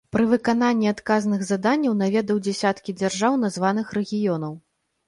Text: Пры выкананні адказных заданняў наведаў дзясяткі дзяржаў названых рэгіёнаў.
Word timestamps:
Пры 0.15 0.23
выкананні 0.29 0.87
адказных 0.93 1.43
заданняў 1.51 1.99
наведаў 2.01 2.43
дзясяткі 2.49 2.99
дзяржаў 2.99 3.41
названых 3.47 3.97
рэгіёнаў. 4.01 4.53